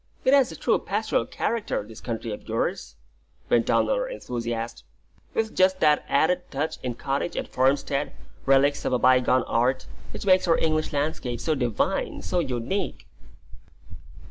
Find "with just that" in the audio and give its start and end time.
5.35-6.03